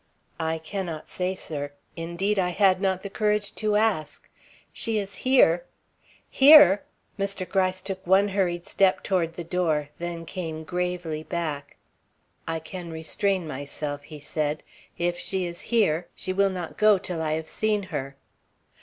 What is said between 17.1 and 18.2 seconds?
I have seen her.